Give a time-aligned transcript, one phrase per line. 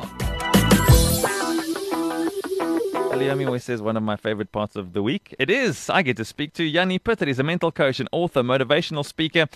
[3.18, 5.34] Liami always says one of my favorite parts of the week.
[5.38, 5.90] It is.
[5.90, 7.26] I get to speak to Yanni Pitter.
[7.26, 9.48] He's a mental coach and author, motivational speaker.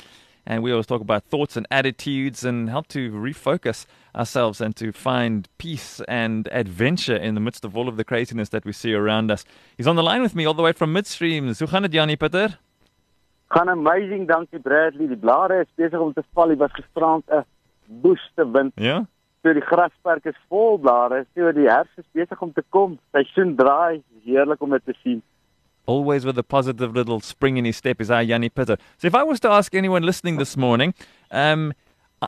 [0.44, 4.92] And we always talk about thoughts and attitudes and help to refocus ourselves and to
[4.92, 8.92] find peace and adventure in the midst of all of the craziness that we see
[8.92, 9.44] around us.
[9.76, 11.46] He's on the line with me all the way from Midstream.
[11.46, 12.58] Hoe gaan dit Yanni Pitter?
[13.52, 15.06] Gaan amazing, dankie Bradley.
[15.06, 16.48] Die blare is besig om te val.
[16.48, 17.44] Dit was gisterand 'n
[18.02, 18.72] woeste wind.
[18.74, 19.06] Ja.
[19.42, 21.26] So die grasperk is vol blare.
[21.34, 22.98] So die herfs is besig om te kom.
[23.12, 24.02] Seisoen draai.
[24.24, 25.22] Heerlik om dit te sien.
[25.86, 28.76] Always with a positive little spring in his step is our Yanni Pitter.
[28.98, 30.94] So if I was to ask anyone listening this morning,
[31.30, 31.72] um,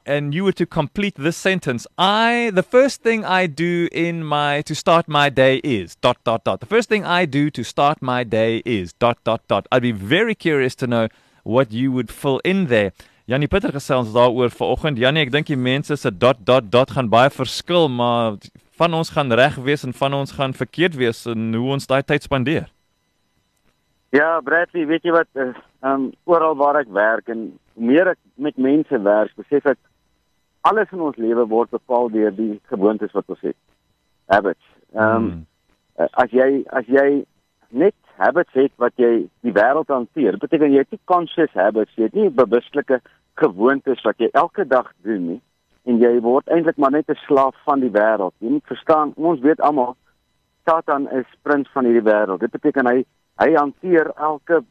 [0.07, 4.63] and you were to complete this sentence, I the first thing I do in my
[4.63, 6.59] to start my day is dot dot dot.
[6.59, 9.69] The first thing I do to start my day is dot dot dot.
[9.71, 11.09] I'd be very curious to know
[11.45, 12.93] what you would fill in there.
[13.27, 14.99] Jannie Pitter gesels daaroor vanoggend.
[14.99, 18.37] Jannie, ek dink die mense se dot dot dot gaan baie verskil, maar
[18.74, 22.02] van ons gaan reg wees en van ons gaan verkeerd wees in hoe ons daai
[22.02, 22.66] tyd spandeer.
[24.15, 27.40] Ja, Bradley, weet jy wat, ehm um, oral waar ek werk en
[27.74, 29.79] hoe meer ek met mense werk, besef ek
[30.71, 33.59] alles in ons lewe word bepaal deur die gewoontes wat ons het.
[34.30, 34.62] Habits.
[34.95, 36.10] Ehm um, hmm.
[36.23, 36.46] as jy
[36.80, 37.24] as jy
[37.74, 42.06] net habits het wat jy die wêreld hanteer, beteken jy het nie conscious habits, jy
[42.06, 43.01] het nie bewuslike
[43.43, 45.40] gewoontes wat jy elke dag doen nie
[45.90, 48.34] en jy word eintlik maar net 'n slaaf van die wêreld.
[48.38, 49.96] Jy moet verstaan, ons weet almal
[50.65, 52.40] Satan is prins van hierdie wêreld.
[52.40, 53.04] Dit beteken hy
[53.43, 54.63] hy hanteer elke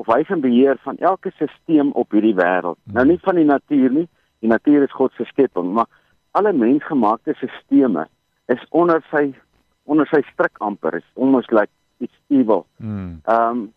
[0.00, 2.78] of hy is in beheer van elke stelsel op hierdie wêreld.
[2.84, 4.06] Nou nie van die natuur nie.
[4.40, 5.90] Die natuur is God se skepping, maar
[6.32, 8.08] alle mensgemaakte stelsels
[8.48, 9.30] is onder sy
[9.84, 12.66] onder sy stryk amper is almost like it's evil.
[12.78, 13.20] Hmm.
[13.24, 13.68] Ehm um,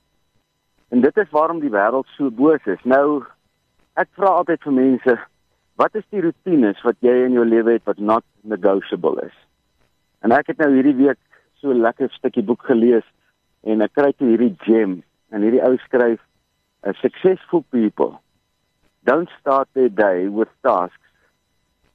[0.94, 2.82] en dit is waarom die wêreld so boos is.
[2.86, 3.24] Nou
[3.98, 5.16] ek vra altyd vir mense,
[5.82, 9.34] wat is die rotines wat jy in jou lewe het wat not negotiable is?
[10.22, 11.20] En ek het nou hierdie week
[11.60, 13.06] so 'n lekker stukkie boek gelees
[13.64, 15.00] en ek kry toe hierdie gem
[15.34, 16.20] en hierdie ou skryf
[16.84, 18.20] a successful people.
[19.08, 21.00] Don't start their day with tasks.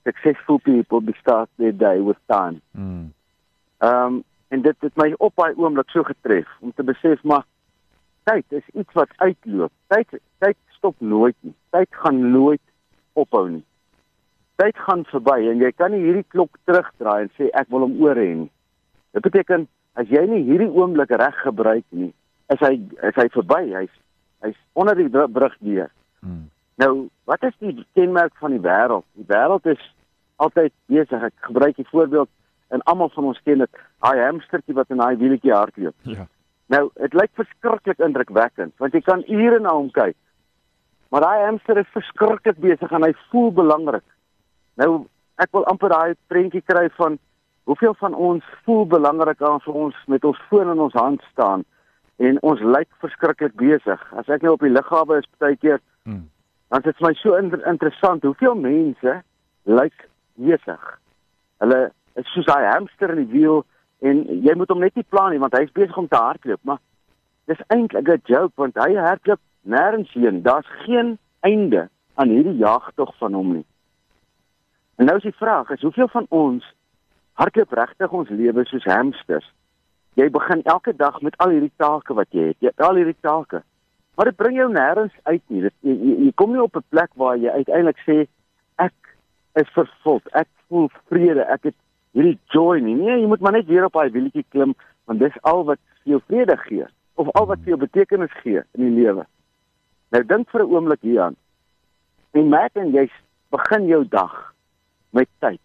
[0.05, 2.61] Successful people start their day with time.
[2.77, 3.13] Mm.
[3.79, 7.45] um en dit het my op daai oomblik so getref om te besef maar
[8.25, 9.73] tyd is iets wat uitloop.
[9.93, 11.55] Tyd tyd stop nooit nie.
[11.71, 12.63] Tyd gaan nooit
[13.13, 13.65] ophou nie.
[14.57, 17.99] Tyd gaan verby en jy kan nie hierdie klok terugdraai en sê ek wil hom
[18.03, 18.51] oor hê nie.
[19.13, 22.13] Dit beteken as jy nie hierdie oomblik reg gebruik nie,
[22.53, 22.75] is hy
[23.11, 23.63] is hy verby.
[23.75, 23.95] Hy's
[24.47, 25.91] hy's onder die brug deur.
[26.23, 26.47] Hmm.
[26.79, 29.07] Nou, wat is die kenmerk van die wêreld?
[29.19, 29.83] Die wêreld is
[30.39, 31.25] altyd besig.
[31.31, 32.31] Ek gebruik die voorbeeld
[32.75, 35.97] en almal van ons ken dit, daai hamstertjie wat in daai wieltjie hardloop.
[36.07, 36.29] Ja.
[36.69, 40.17] Nou, dit lyk verskriklik indrukwekkend want jy kan ure na hom kyk.
[41.09, 44.05] Maar daai hamster is verskriklik besig en hy voel belangrik.
[44.79, 45.07] Nou,
[45.41, 47.17] ek wil amper daai prentjie kry van
[47.69, 51.65] Hoeveel van ons voel belangrik aan vir ons met ons foon in ons hand staan
[52.17, 54.05] en ons lyk verskriklik besig.
[54.17, 56.23] As ek nou op die lughawe is baie keer, hmm.
[56.73, 59.19] dan is dit vir my so inter interessant hoeveel mense
[59.69, 60.07] lyk
[60.41, 60.87] besig.
[61.61, 61.81] Hulle
[62.17, 63.61] is soos 'n hamster in die wiel
[64.01, 66.81] en jy moet hom net nie plan nie want hy's besig om te hardloop, maar
[67.53, 70.41] dis eintlik 'n joke want hy hardloop nêrens heen.
[70.43, 73.67] Daar's geen einde aan hierdie jagtog van hom nie.
[74.97, 76.65] En nou is die vraag, is hoeveel van ons
[77.39, 79.47] hardloop regtig ons lewe soos hamsters.
[80.19, 82.59] Jy begin elke dag met al hierdie take wat jy het.
[82.59, 83.63] Jy het al hierdie take.
[84.19, 85.63] Maar dit bring jou nêrens uit nie.
[85.69, 88.27] Dit jy, jy, jy kom nie op 'n plek waar jy uiteindelik sê
[88.83, 88.95] ek
[89.55, 90.27] is vervuld.
[90.35, 91.47] Ek voel vrede.
[91.47, 91.77] Ek het
[92.13, 92.95] hierdie joy nie.
[92.95, 94.75] Nee, jy moet maar net weer op daai wieltjie klim
[95.07, 98.63] want dis al wat vir jou vrede gee of al wat vir jou betekenis gee
[98.75, 99.27] in die lewe.
[100.11, 101.37] Nou dink vir 'n oomblik hieraan.
[102.33, 103.11] En merk en jy
[103.51, 104.55] begin jou dag
[105.11, 105.61] met tyd.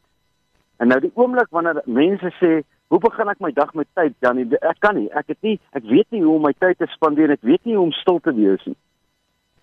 [0.77, 4.35] En nou die oomblik wanneer mense sê, "Hoe begin ek my dag met tyd?" Dan
[4.35, 5.09] nie, ek kan nie.
[5.11, 7.31] Ek het nie ek weet nie hoe om my tyd te spandeer.
[7.31, 8.75] Ek weet nie hoe om stil te wees nie.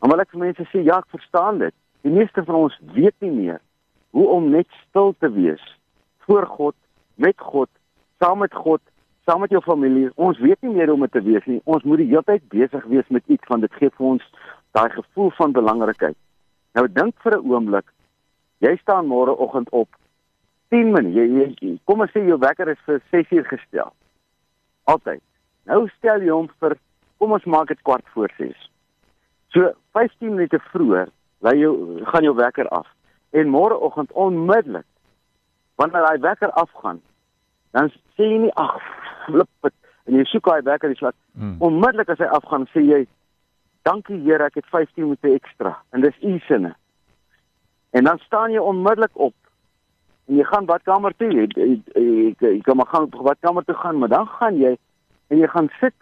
[0.01, 3.15] Maar wil ek vir mense sê, "Ja, ek verstaan dit." Die meeste van ons weet
[3.21, 3.61] nie meer
[4.11, 5.79] hoe om net stil te wees
[6.19, 6.75] voor God,
[7.15, 7.69] met God,
[8.19, 8.81] saam met God,
[9.25, 10.11] saam met jou familie.
[10.15, 11.61] Ons weet nie meer hoe om te wees nie.
[11.65, 14.27] Ons moet die hele tyd besig wees met iets want dit gee vir ons
[14.77, 16.17] daai gevoel van belangrikheid.
[16.79, 17.87] Nou dink vir 'n oomblik,
[18.59, 19.89] jy staan môre oggend op
[20.71, 21.15] 10 minute.
[21.15, 23.93] Jy, jy kom ons sê jou wekker is vir 6 uur gestel.
[24.91, 25.23] Altyd.
[25.71, 26.77] Nou stel jy hom vir
[27.21, 28.55] kom ons maak dit kwart voor 6.
[29.55, 31.11] So 15 minute vroeër
[31.47, 31.75] lê jou
[32.13, 32.89] gaan jou wekker af.
[33.37, 34.87] En môreoggend onmiddellik
[35.81, 36.99] wanneer hy wekker afgaan,
[37.73, 38.75] dan sê jy nie ag
[39.27, 39.75] flip dit.
[40.11, 41.17] en jy soek daai werk uit die slag.
[41.39, 41.57] Mm.
[41.63, 43.05] Onmiddellik as hy afgaan, sê jy
[43.89, 46.75] dankie Here, ek het 15 minute ekstra en dis u sinne.
[47.97, 49.35] En dan staan jy onmiddellik op
[50.31, 51.31] en jy gaan badkamer toe.
[51.35, 51.69] Jy,
[52.39, 54.77] jy, kan maar gaan badkamer toe gaan, maar dan gaan jy
[55.31, 55.97] en jy gaan sit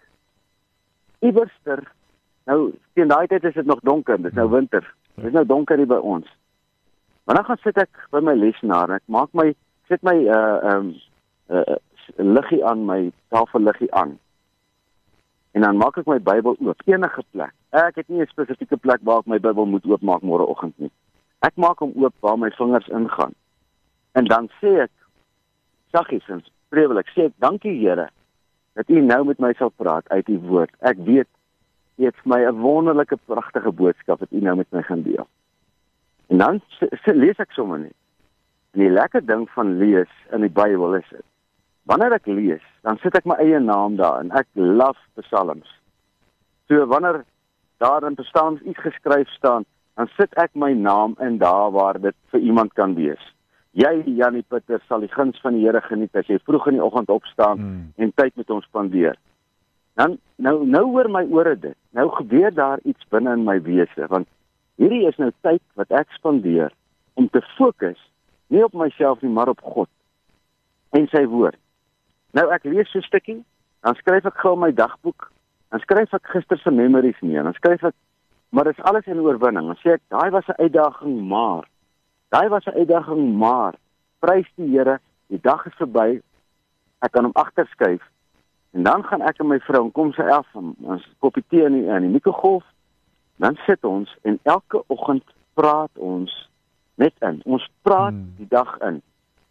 [1.24, 1.86] iewerster.
[2.48, 4.84] Nou teen daai tyd is dit nog donker, dis nou winter.
[5.16, 6.28] Dis nou donker hier by ons.
[7.24, 8.92] Maar dan gaan sit ek by my lesenaar.
[9.00, 9.50] Ek maak my
[9.88, 10.94] sit my uh um
[11.48, 11.80] uh
[12.16, 13.00] liggie aan my
[13.32, 14.16] tafelliggie aan.
[15.56, 17.52] En dan maak ek my Bybel oop enige plek.
[17.72, 20.92] Ek het nie 'n spesifieke plek waar ek my Bybel moet oopmaak môreoggend nie.
[21.40, 23.34] Ek maak hom oop waar my vingers ingaan.
[24.18, 24.92] En dan sê ek
[25.94, 28.08] saggies en spreeklik sê ek dankie Here
[28.78, 30.74] dat U nou met my sal praat uit U woord.
[30.90, 31.28] Ek weet
[31.98, 35.26] U het vir my 'n wonderlike pragtige boodskap wat U nou met my gaan deel.
[36.28, 36.60] En dan
[37.04, 37.96] se lees ek sommer net.
[38.74, 41.24] En die lekker ding van lees in die Bybel is dit.
[41.88, 45.70] Wanneer ek lees, dan sit ek my eie naam daar en ek love psalms.
[46.68, 47.24] So wanneer
[47.78, 52.14] daar in psalms iets geskryf staan, dan sit ek my naam in daar waar dit
[52.30, 53.34] vir iemand kan wees.
[53.78, 56.84] Jy Janie Pieter sal die guns van die Here geniet as jy vroeg in die
[56.84, 57.92] oggend opstaan Mm.
[57.96, 59.16] en tyd met hom spandeer.
[59.94, 61.76] Dan nou nou hoor my ore dit.
[61.92, 64.26] Nou gebeur daar iets binne in my wese want
[64.78, 66.72] hierdie is nou tyd wat ek spandeer
[67.14, 67.98] om te fokus
[68.48, 69.88] nie op myself nie maar op God
[70.90, 71.58] en sy woord.
[72.32, 73.44] Nou ek lees so 'n stukkie,
[73.82, 75.30] dan skryf ek gou my dagboek,
[75.70, 77.94] dan skryf ek gister se memories neer, dan skryf ek
[78.50, 79.66] maar dis alles in oorwinning.
[79.66, 81.64] Dan sê ek daai was 'n uitdaging maar
[82.28, 83.74] daai was 'n uitdaging maar
[84.18, 86.20] prys die Here, die dag is verby.
[86.98, 88.02] Ek kan hom agterskuif.
[88.70, 91.64] En dan gaan ek en my vrou en kom sy af en ons koppie tee
[91.64, 92.64] in die, in die mikrogolf.
[93.36, 96.50] Dan sit ons en elke oggend praat ons
[96.94, 97.40] net in.
[97.44, 98.34] Ons praat Hmm.
[98.36, 99.02] die dag in.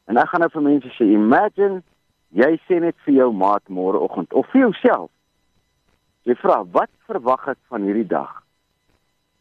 [0.05, 1.83] En ek gaan nou vir mense sê, imagine
[2.29, 5.09] jy sê net vir jou maat môreoggend of vir jouself.
[6.23, 8.43] Jy vra, "Wat verwag ek van hierdie dag?"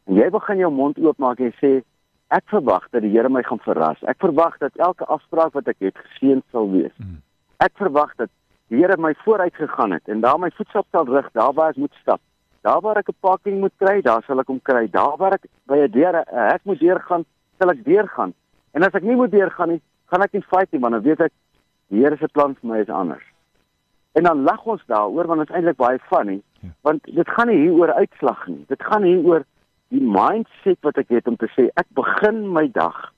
[0.06, 1.82] En jy begin jou mond oopmaak en sê,
[2.28, 4.02] "Ek verwag dat die Here my gaan verras.
[4.02, 6.93] Ek verwag dat elke afspraak wat ek het geseën sal wees.
[6.99, 7.23] Mm.
[7.58, 8.31] Ek verwag dat
[8.69, 11.76] die Here my vooruit gegaan het en daar my voetstap sal rig daar waar ek
[11.76, 12.20] moet stap.
[12.62, 14.88] Daar waar ek 'n parking moet kry, daar sal ek hom kry.
[14.90, 17.25] Daar waar ek by 'n deur 'n hek moet deurgaan,
[17.58, 18.34] sal ek deurgaan.
[18.73, 21.20] En as ek nie moet deurgaan nie, gaan ek nie fight nie, want dan weet
[21.20, 21.32] ek
[21.88, 23.23] die Here se plan vir my is anders.
[24.14, 26.69] En dan lag ons daaroor want dit is eintlik baie funny, Ja.
[26.82, 28.64] want dit gaan nie hier oor uitslag nie.
[28.69, 29.44] Dit gaan hier oor
[29.94, 33.12] die mindset wat ek het om te sê ek begin my dag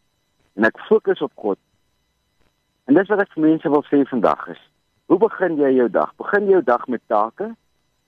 [0.59, 1.59] en ek fokus op God.
[2.89, 4.61] En dis wat ek vir mense wil sê vandag is.
[5.09, 6.13] Hoe begin jy jou dag?
[6.21, 7.55] Begin jou dag met take?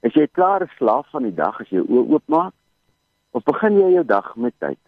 [0.02, 2.54] Is jy klaar 'n slaaf van die dag as jy jou oë oopmaak?
[3.32, 4.80] Of begin jy jou dag met tyd?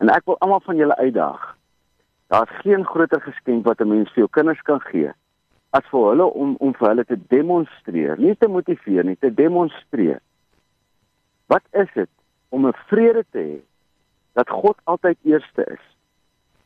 [0.00, 1.56] En ek wil almal van julle uitdaag.
[2.28, 5.12] Daar's geen groter geskenk wat 'n mens vir jou kinders kan gee
[5.74, 10.20] as vir hulle om om vir hulle te demonstreer, nie te motiveer nie, te demonstreer.
[11.46, 12.10] Wat is dit
[12.48, 13.60] om 'n vrede te hê
[14.32, 15.84] dat God altyd eerste is?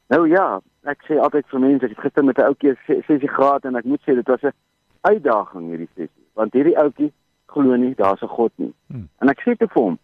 [0.08, 3.28] Nou ja, ek sê altyd vir mense, ek het gister met 'n ouetjie se- sessie
[3.28, 4.56] gehad en ek moet sê dit was 'n
[5.00, 7.12] uitdaging hierdie sessie, want hierdie ouetjie
[7.46, 8.72] glo nie daar's 'n God nie.
[8.86, 9.08] Hmm.
[9.19, 9.98] En ek sê te vir hom,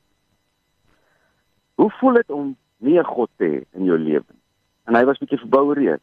[1.74, 4.32] "Hoe voel dit om nie 'n God te hê in jou lewe?"
[4.84, 6.02] En hy was bietjie verboureerd.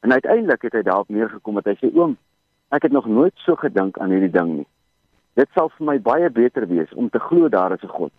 [0.00, 2.16] En uiteindelik het hy daarop neergekom dat hy sê, "Oom,
[2.68, 4.66] ek het nog nooit so gedink aan hierdie ding nie.
[5.34, 8.12] Dit sal vir my baie beter wees om te glo daar is 'n God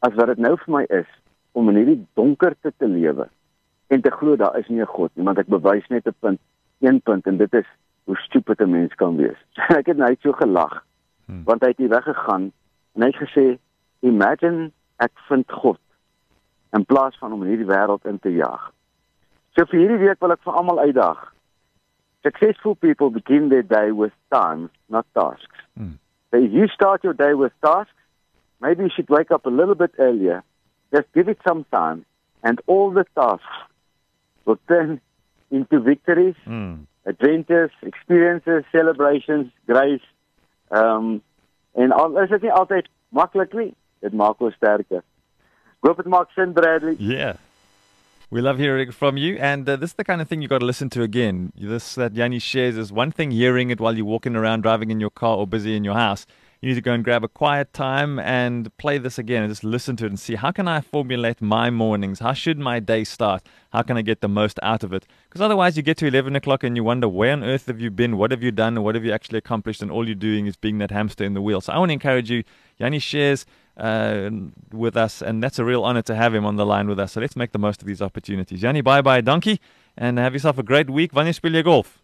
[0.00, 1.08] as wat dit nou vir my is
[1.52, 3.28] om in hierdie donkerte te lewe
[3.88, 6.40] en te glo daar is nie 'n God nie, want ek bewys net 'n punt,
[6.80, 7.66] een punt en dit is
[8.04, 9.38] hoe stupid 'n mens kan wees."
[9.80, 10.84] ek het net so gelag
[11.28, 11.42] Hmm.
[11.44, 12.52] want hy het hier weggegaan
[12.96, 13.58] en hy het gesê,
[14.00, 15.80] "Imagine ek vind God
[16.72, 18.72] in plaas van om hierdie wêreld in te jaag."
[19.56, 21.32] So vir hierdie week wil ek vir almal uitdaag.
[22.22, 25.58] Successful people begin their day with time, not tasks.
[25.72, 25.98] Mm.
[26.30, 27.97] So if you start your day with tasks,
[28.60, 30.42] maybe you should wake up a little bit earlier.
[30.94, 32.04] Just give it some time,
[32.42, 33.44] and all the tasks
[34.44, 35.00] will turn
[35.50, 36.86] into victories, Mm.
[37.06, 40.02] adventures, experiences, celebrations, grace.
[40.70, 41.22] Um
[41.74, 45.02] en al is dit nie altyd maklik nie, dit maak ons sterker.
[45.78, 46.96] Ek hoop dit maak sin Bradley.
[46.98, 47.36] Yeah.
[48.30, 50.58] We love hearing from you, and uh, this is the kind of thing you got
[50.58, 51.50] to listen to again.
[51.56, 55.00] This that Yanni shares is one thing hearing it while you're walking around, driving in
[55.00, 56.26] your car, or busy in your house.
[56.60, 59.62] You need to go and grab a quiet time and play this again, and just
[59.62, 62.18] listen to it and see how can I formulate my mornings?
[62.18, 63.46] How should my day start?
[63.70, 65.06] How can I get the most out of it?
[65.28, 67.92] Because otherwise, you get to eleven o'clock and you wonder where on earth have you
[67.92, 68.16] been?
[68.16, 68.82] What have you done?
[68.82, 69.82] What have you actually accomplished?
[69.82, 71.60] And all you're doing is being that hamster in the wheel.
[71.60, 72.42] So I want to encourage you.
[72.76, 73.46] Yanni shares
[73.76, 74.28] uh,
[74.72, 77.12] with us, and that's a real honor to have him on the line with us.
[77.12, 78.62] So let's make the most of these opportunities.
[78.62, 79.60] Yanni, bye bye, donkey,
[79.96, 81.12] and have yourself a great week.
[81.12, 82.02] Wanneer speel je golf?